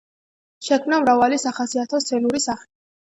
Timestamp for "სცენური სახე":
2.05-2.67